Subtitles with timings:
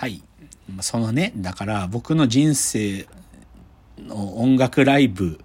[0.00, 0.22] はい。
[0.80, 3.06] そのね、だから僕の人生
[3.98, 5.38] の音楽ライブ、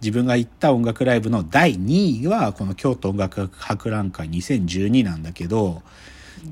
[0.00, 5.82] 自分が行った音楽ライブの第2位はこの京都音楽博覧会2012なんだけど、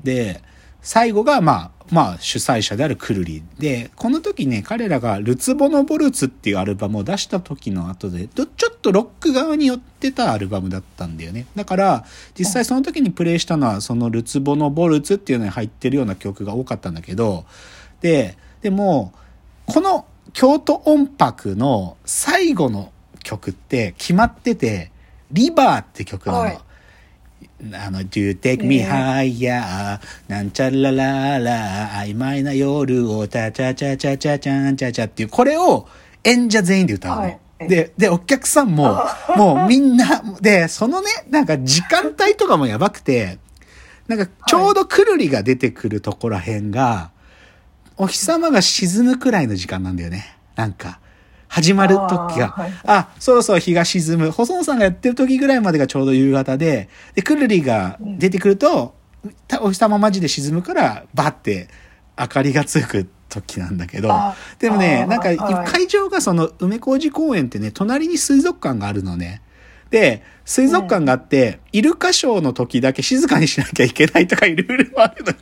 [0.03, 0.41] で、
[0.83, 8.47] 最後がまあ、まあ主催者であるくるりで、この時ね、彼らがルツボノボルツっていうアルバムを出した時の後で、ちょっ
[8.81, 11.45] とロック側に寄ってたアルバムだったんだよね。
[11.55, 12.05] だから、
[12.37, 17.45] 実際その時にプレイしたのはそのルツボノボルツっていうのに入ってるような曲が多かったんだけど、
[18.01, 19.13] で、でも、
[19.65, 22.91] この京都音楽の最後の
[23.23, 24.91] 曲って決まってて、
[25.31, 26.61] リバーって曲なの。
[27.71, 29.99] はいあの、Do you take me higher?
[30.27, 35.87] なんちゃららら、曖昧な夜を、チャチャチャチャチャチャンチャチャっていう、これを
[36.23, 37.21] 演者全員で歌うの。
[37.21, 38.99] はいで、で、お客さんも、
[39.37, 43.37] もうみんな、で、そのね、なんか時間帯とかもやばくて、
[44.07, 47.11] なんかちょうどくるりが出てくるところらへんが、
[47.95, 50.37] お日様が沈むくらいの時間なんだよね。
[50.55, 50.99] なんか、
[51.53, 52.45] 始まる時が。
[52.45, 54.31] あーはいあ、そろそろ日が沈む。
[54.31, 58.95] 細野さんがやってる時ぐらいまでがちょうど夕方で、で、くるりが出てくると、
[59.47, 61.67] たお日様マジで沈むから、バッて
[62.19, 69.43] 明かりがつく時なんだけどあ、でもね、なんかはい会場がその梅小路公園ってね、隣に水族館があるのね。
[69.91, 75.33] で、水族館があって、イルカショーの時だけ静かにしなきゃいけないとかいろいろあるの。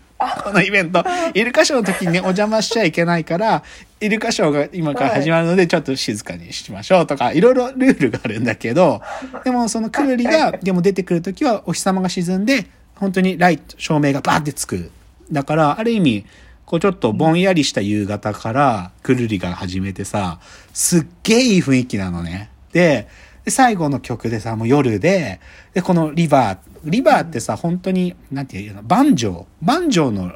[0.43, 1.03] このイベント。
[1.33, 3.63] イルカショーの時にね、お邪魔しちゃいけないから、
[4.01, 9.01] イルカショーが今から始まるので、ちょっと静かにしましょうとか、いろいろルールがあるんだけど、
[9.43, 14.91] でもそのくるりが、でも出てくる時はお日様が沈んで、本当にライト、照明がバーってつく。
[15.31, 16.25] だから、ある意味、
[16.65, 20.39] こうちょっとぼんやりした夕方からくるりが始めてさ、
[20.73, 22.49] すっげえいい雰囲気なのね。
[22.71, 23.07] で、
[23.43, 25.39] で最後の曲でさ、もう夜で、
[25.73, 30.35] で、このリバー、リバーってさ、本当に、なんていうの、バンジョー、バンジョーの、な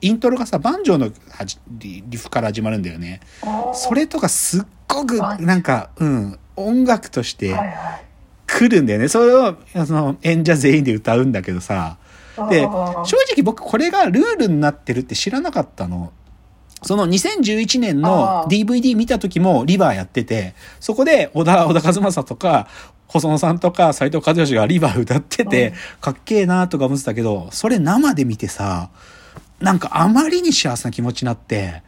[0.00, 3.20] イントロがさ、バンジョーのはじリリフから始まるんだよね。
[3.74, 7.54] それとかすっごく、なんか、うん、音楽として
[8.46, 9.08] 来るんだよね。
[9.08, 11.98] それを、その、演者全員で歌うんだけどさ、
[12.50, 16.12] で正直僕これがルールになってるって知らなかったの。
[16.82, 22.68] その2011年の DVD 見た時もリバーやってて、そこで小田、小田和正とか、
[23.08, 28.90] 細野さんとか斎藤和義がリバー歌ってて、かっけえなとか思ってたけど、それ生で見てさ、
[29.60, 31.82] なんかあまりに幸せな気持ちになって、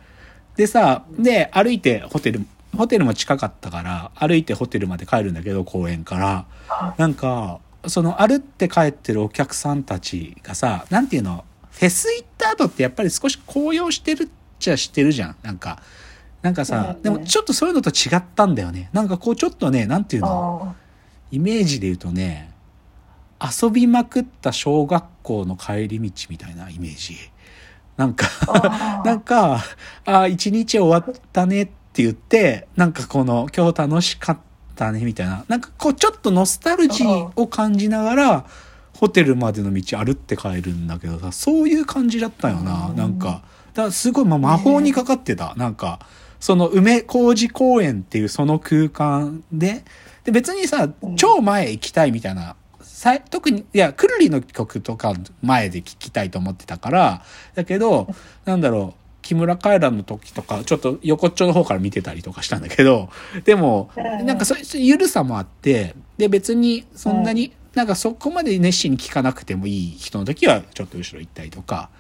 [0.57, 2.47] でさ、で、歩いてホテル、
[2.77, 6.47] ホテルも近かったから、歩いてホテルまで帰るんだけど、公園から。
[6.97, 15.37] なんか、その歩って帰ってるお客さんたちがさ、なんていうの、フェス行った後ってやっぱり少し高揚してるっちゃしてるじゃん。
[15.43, 15.81] なんか、
[16.43, 18.91] なんかさ、うんでもちょっとそういうのと違ったんだよね。
[18.93, 20.89] なんかこうちょっとね、なんていうの、あ
[21.31, 22.51] イメージで言うとね、
[23.41, 27.17] 遊びまくった小学校の帰り道みたいなイメージ。
[27.97, 28.29] なんか、
[29.05, 29.65] なんか、
[30.05, 34.39] あー一日終わったねって言って、なんかこの、今日楽しかっ
[34.77, 38.45] たねみたいな、なんかこうちょっとノスタルジーを感じながら、
[38.97, 43.43] ホテルまでの道歩って帰るんだけどさ、そういう感じだったよな、うんなんか。
[43.75, 45.55] だからすごい、まあ、魔法にかかってた。
[45.57, 46.01] なんか、
[46.41, 49.85] その梅小路公園っていうその空間で、
[50.25, 52.57] で別にさ、超前行きたいみたいな、
[53.31, 57.23] 特に、いや、くるりの曲とか前で聴きたいと思ってたから、
[57.55, 58.09] だけど、
[58.45, 63.11] なんだろう、木村カエラの時とか、ちょっと横っちょの方から見てたりとかしたんだけど、
[63.45, 71.91] でも、うんなんかそういうゆるさもあって、で別にそんなに、なんかそこまで熱心に聴かなくてもいい人の時はちょっと後ろ行ったりとか、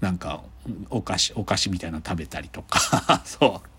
[0.00, 0.42] なんか
[0.90, 3.69] お菓子、お菓子みたいなの食べたりとか、 そう。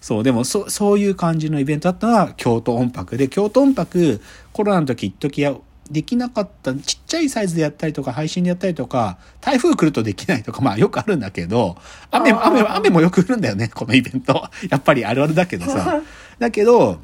[0.00, 4.20] そう、でもそ、そういう感じのイベントだったのは京都音楽で、京都音楽、
[4.52, 5.54] コロナの時一時や、
[5.90, 11.76] できなかった、ちっちゃいサイズでやったりとか、配信でやったりとか、台風来るとできないとか、まあよくあるんだけど、
[12.10, 14.48] 雨、あー雨、雨もよく降るんだよね、このイベント。
[14.70, 16.00] やっぱりあるあるだけどさ。
[16.38, 17.00] だけど、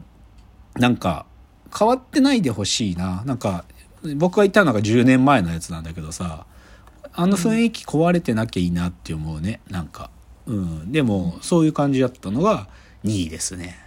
[0.77, 1.27] なんか、
[1.77, 3.23] 変わってないでほしいな。
[3.27, 3.65] なんか、
[4.17, 6.47] 僕が言ったのが10年前のやつなんだけどさ、
[7.13, 9.61] あの雰囲気壊れてなきゃいいなって思うね。
[9.69, 10.11] なんか。
[10.47, 10.93] うん。
[10.93, 12.69] でも、そういう感じだったのが
[13.05, 13.79] 2位ですね。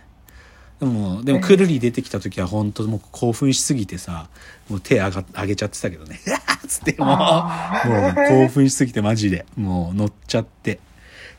[0.80, 4.30] でも、でも、くるり出てきた時は本当もう興奮しすぎてさ、
[4.70, 6.20] もう手上が上げちゃってたけどね。
[6.68, 10.76] つってもう、もう興奮しすぎてマジで、もう乗っちゃって。
[10.76, 10.78] っ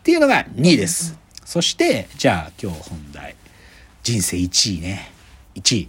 [0.03, 1.17] ていうのが2位です。
[1.45, 3.37] そして、じゃあ今日本題。
[4.03, 5.13] 人生1位ね。
[5.55, 5.89] 1位。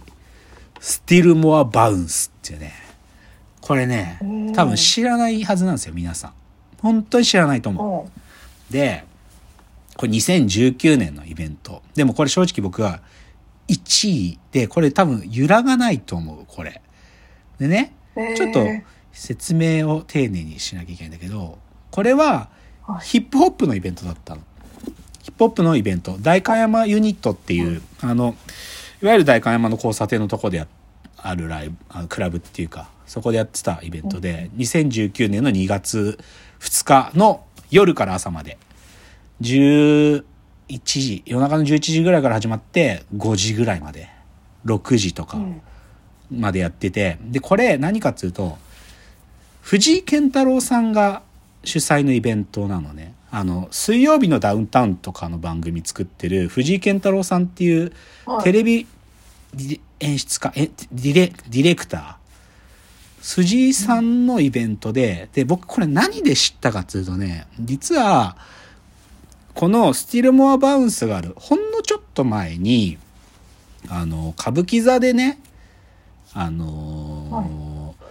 [0.80, 2.74] Still More Bounce っていうね。
[3.60, 4.18] これね、
[4.54, 6.32] 多分知らないはずなんですよ、皆さん。
[6.78, 8.16] 本当に知らないと思う。
[8.16, 8.22] うん
[8.72, 9.04] で、
[10.02, 11.80] これ2019年のイベント。
[11.94, 13.02] でもこれ正直僕は
[13.68, 16.82] 1位で、これ多分揺らがないと思う、これ。
[17.60, 17.94] でね、
[18.34, 18.66] ちょっと
[19.12, 21.56] 説明を丁寧にしなきゃいけないんだけど、
[21.92, 22.48] これは
[23.00, 24.42] ヒップホップのイベントだったの。
[25.22, 26.16] ヒップホップのイベント。
[26.20, 28.34] 代官山ユニットっていう、あの、
[29.02, 30.66] いわゆる代官山の交差点のとこで
[31.16, 36.18] あるライブ、あクラブっていうか、そこでやってたイベントで、2019年の2月
[36.58, 38.58] 2日の夜から朝まで、
[39.42, 40.24] 11
[40.84, 44.08] 時、夜中の11時ぐらいから始まって、5時ぐらいまで、
[44.64, 45.38] 6時とか
[46.30, 48.56] までやってて、で、これ何かっていうと、
[49.60, 51.22] 藤井健太郎さんが
[51.64, 53.14] 主催のイベントなのね。
[53.30, 57.92] あの、水曜日のダウンタウンとかの番組作ってる藤井健太郎さんっていう
[58.26, 58.86] はいテレビ
[60.00, 63.34] 演出家、え、ディレ、ディレクター。
[63.36, 68.36] 藤井さんのイベントで、で、僕これ何で知ったかっていうとね、実は、
[69.54, 72.98] このスティールモアバウンスがある、ほんのちょっと前に、
[73.88, 75.38] あの、歌舞伎座でね、
[76.32, 78.02] あのー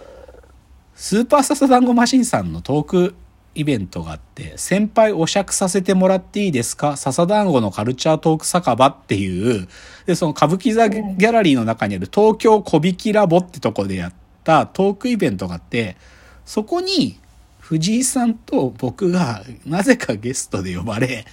[0.94, 3.14] スーパーササダンゴマシンさんのトーク
[3.56, 6.96] イベントがあって、先輩お酌させてもらっていいですか？
[6.96, 9.66] 笹団子のカルチャートーク酒場っていう、
[10.06, 15.96] で、その歌舞伎座ギャラリーの中にある東京小引ラボってとこでやったトークイベントがあって、
[16.44, 17.18] そこに
[17.62, 21.24] 藤井さんと僕がなぜかゲストで呼ばれ、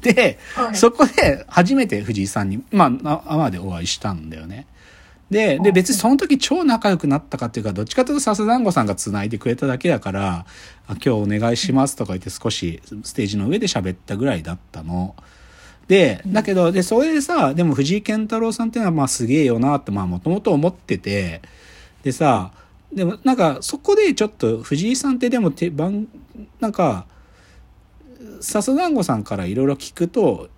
[0.00, 4.66] で、はいそこで初めて藤井さんに、まあ、な生でお会いしたんだよね。
[5.30, 10.46] で、で、別にその時超仲良くなったかっていうか、どっちかというと笹団子さんが繋いでくれただけだから、
[10.86, 15.14] あ今日お願いしますとか言って少しステージの上で喋ったぐらいだったの。
[15.86, 21.42] で、だけど、で、それでさ、でも藤井健太郎さんっていうのはまあすげえよなって、まあもともと思ってて、
[22.02, 22.52] でさ、
[22.92, 26.08] でもなんかそこでちょっと藤井さんってでもて番、
[26.60, 27.06] なんか、
[28.40, 30.48] 笹団子さんからいろいろ聞くと、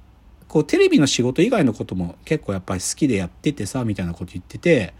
[0.48, 4.94] こうテレビの仕事以外のことも結構やっぱり好きでやっててさ、みたいなこと言ってて、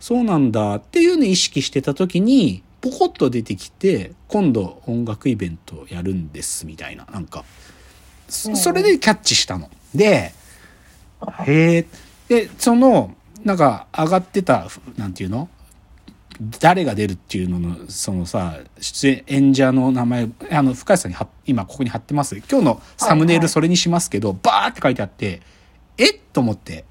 [0.00, 7.44] そうなんだっていうのを意識してた時に、ポコッと出てきて、今度音楽イベントやるんです、みたいな、なんか、
[8.28, 9.70] そそれでキャッチしたの。
[9.94, 10.32] で、
[11.46, 11.86] へえ。
[12.28, 15.48] で、その、なんか上がってた、なんていうの？
[16.60, 22.36] 誰が出るっていうのの、そのさ、出演者の名前、あの、深谷さんに今ここに貼ってます。
[22.36, 25.40] 今日のサムネイルそれにしますけど、バーって書いてあって、
[25.98, 26.84] えっと思って、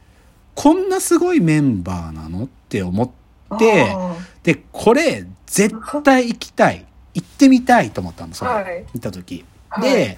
[0.55, 6.85] こんなすごいメンバーなのって思って、あで、これ、絶対行きたい。
[7.13, 8.51] 行ってみたいと思ったの、それ。
[8.51, 9.45] はい見たとき。
[9.69, 10.17] はいで、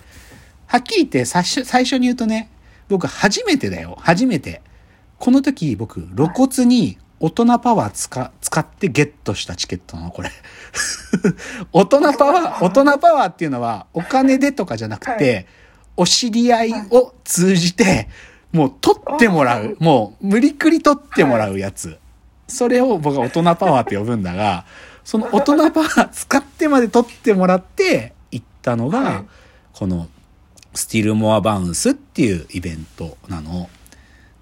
[0.68, 2.50] はっきり言って最初、最初に言うとね、
[2.88, 3.98] 僕初めてだよ。
[4.02, 4.62] 初めて。
[5.18, 10.30] この時僕、露骨に大人パワー使使ってゲットしたチケットなの、これ。
[11.74, 15.46] 大人パワー、 大人パワーっていうのはお金でとかじゃなくて、はい
[15.98, 18.10] お知り合いを通じて、
[18.52, 19.78] もう取ってもらう。
[19.80, 21.98] もう無理くり取ってもらうやつ。
[22.50, 24.66] それを僕は大人パワーって呼ぶんだが、
[25.06, 29.24] その大人パワー使ってまで取ってもらって行ったのが、はい
[29.72, 30.10] この
[30.74, 33.70] スティルモアバウンスっていうイベントなの。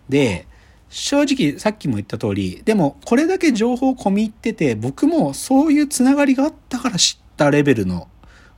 [0.10, 0.48] で、
[0.94, 8.08] 正直さっきも言った通り、でもこれだけ情報込み入ってて、僕もそういうつながりがあったから知ったレベルの、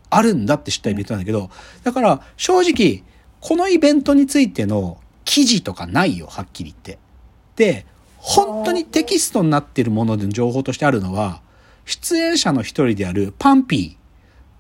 [0.10, 1.50] あるんだって知ったイベントなんだけど、
[1.84, 3.04] だから正直、
[3.40, 7.00] このイベントについての記事とかないよ、はっきり言って。
[7.56, 7.86] で、
[8.18, 11.42] 本当にテキストになってるものでの情報としてあるのは、
[11.86, 14.06] 出演者の一人であるパンピー。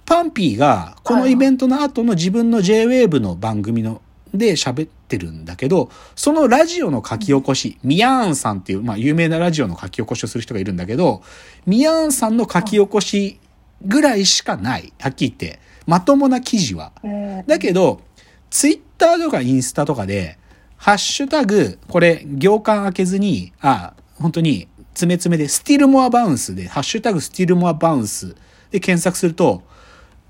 [0.05, 4.01] パンピーが、このイベントの後の自分の J-Wave の番組の、
[4.37, 11.21] で喋ってるんだけど、そのラジオの書き起こし、ミヤーンさんっていう、まあ有名なラジオの書き起こしをする人がいるんだけど、
[11.65, 13.39] ミヤーンさんの書き起こし
[13.83, 14.93] ぐらいしかない。
[14.99, 15.59] はっきり言って。
[15.85, 16.91] まともな記事は。
[17.03, 18.01] うんだけど、
[18.49, 20.37] ツイッターとかインスタとかで、
[20.77, 28.35] ハッシュタグ、これ、行間開けずに、あ、本当に、詰め詰めで、スティルモアバウンスで、ハッシュタグスティルモアバウンス
[28.71, 29.63] で検索すると、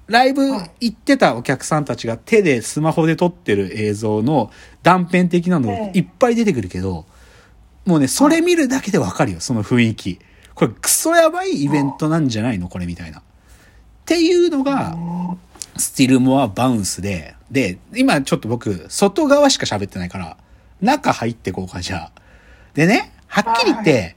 [0.08, 0.44] ライブ
[0.80, 4.52] 行ってたお客さんたちが手でスマホで撮ってる映像の
[4.84, 7.06] 断片的なのええいっぱい出てくるけど、
[7.86, 10.20] もうね、それ見るだけでわかるよ、その雰囲気。
[10.54, 12.70] これクソやばいイベントなんじゃないの？
[12.70, 13.20] これみたいな。
[13.20, 13.22] っ
[14.06, 14.96] ていうのが、
[15.78, 20.38] STILL MOREBOUNCE で、で、今ちょっと僕、外側しか喋ってないから、
[20.82, 22.22] 中入ってこうか、じゃあ。
[22.74, 24.16] でね、はっきり言って、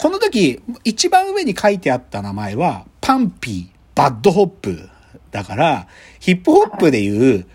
[0.00, 4.88] この時、一番上に書いてあった名前は、 PUNPEE、 BAD HOP。
[5.30, 5.88] だから、
[6.20, 7.46] ヒップホップでいう、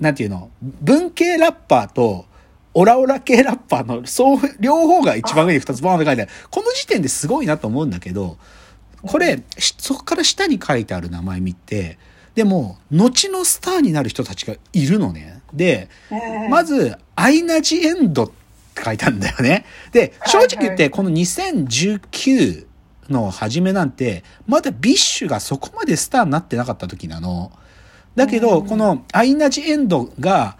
[0.00, 2.26] なんていうの、文系ラッパーと、
[2.74, 6.30] オラオラ系ラッパーの、そう、両方が一番上に二つボーンって書いてある。
[6.50, 8.38] この時点ですごいなと思うんだけど、
[9.02, 11.98] これ、しそこから下に書いてある名前見て、
[12.34, 15.42] でも、後のスターになる人たちがいるのね。
[15.52, 15.88] で、
[16.48, 18.30] まず、アイナ・ジ・エンドっ
[18.74, 19.66] て書いたんだよね。
[19.92, 22.66] で、正直言って、この2019
[23.12, 27.52] の初めなんて、まだ BiSH がそこまでスターになってなかった時なの。
[28.16, 30.56] だけど、うんこのアイナ・ジ・エンドが、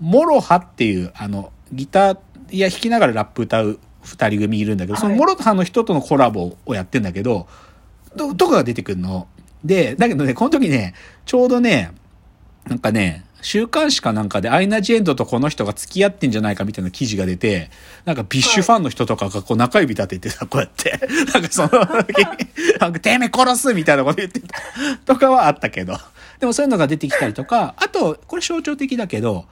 [0.00, 2.18] MOROHA っていう、あの、ギター
[2.50, 7.48] や弾きながらラップ歌う二人組いるんだけど、そのはい MOROHA の人とのコラボをやってんだけど、
[8.16, 9.26] ととかが出てくるの？
[9.64, 10.94] で、だけどね、この時ね、
[11.24, 11.92] ちょうどね、
[12.66, 17.70] なんかね、週刊誌かなんかでアイナ・ジ・エンドとこの人が付き合ってんじゃないかみたいな記事が出て、
[18.06, 20.98] なんか BiSH ファンの人とかがこう中指立ててさ、こうやって、
[21.32, 21.68] なんかその、
[22.80, 24.56] なんか てめえ殺すみたいなこと言ってた
[25.04, 25.98] とかはあったけど。
[26.40, 29.44] でもそういうのが出てきたりとか、あと、これ象徴的だけど、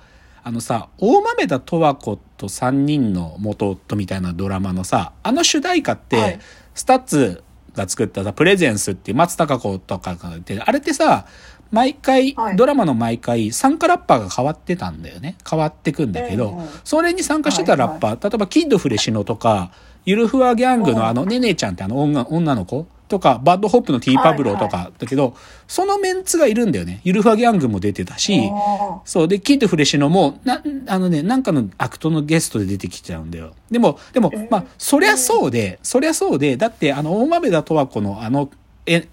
[0.42, 6.40] あのさ、大豆田とわ子と3人の元夫みたいなドラマのさ、あの主題歌って、はい
[6.74, 7.44] STUTS
[7.74, 11.26] が作ったさ、 Presence っていう松たか子とかが言って、あれってさ、
[11.72, 15.36] 毎回、はいドラマの毎回、参加ラッパーが変わってたんだよね。
[15.48, 19.72] 変わってくんだけど、それに参加してたラッパー、例えば KID FRESINO とか、
[20.04, 22.86] ゆるふわギャングのあの、ねねちゃんってあの女女の子？
[23.08, 25.36] とか、 BAD HOP の T-Pablow とかだけど、
[25.68, 27.02] そのメンツがいるんだよね。
[27.04, 29.28] ゆるふわギャングも出てたし、あそう。
[29.28, 33.52] で、 KID FRESINO も、な、あのね、なんかのアクトのゲストで出てきちゃうんだよ。
[33.70, 38.48] でも、でもえー、まあ、そりゃそうで、そりゃそうで、だって、あの、大豆田とわ子のあの、
[38.86, 39.06] え、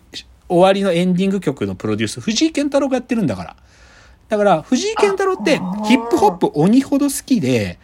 [0.50, 3.56] 終わりのエンディング曲のプロデュース、藤井健太郎がやってるんだから。
[4.27, 7.79] だから、藤井健太郎ってヒップホップ鬼ほど好きで、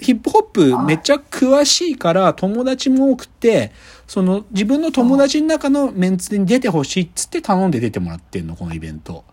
[0.00, 3.72] ヒップホップめっちゃ詳しいから友達も多くて、
[4.06, 9.24] その自分の友達の中のメンツに出てほしいっつって頼んで出てもらってんの、このイベント。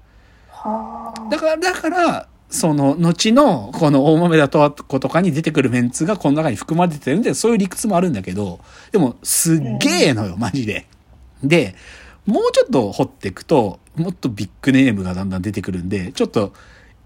[0.50, 8.60] はあだから、だから、その、後の、この大豆田とわ子とかに出てくるメンツがこの中に含まれててるんで、そういう理屈もあるんだけど、
[8.92, 10.86] でも、すっげえのよ、マジで。
[11.44, 11.76] で、
[12.26, 16.54] もうちょっと掘っていくと、もっとビッグネームがだんだん出てくるんで、ちょっと、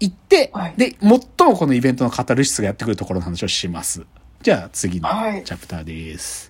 [0.00, 1.10] 行って、はいで、最
[1.48, 4.06] もこのイベントのカタルシスがやってくるところの話をします。
[4.42, 6.47] じゃあ、次のはいチャプターです。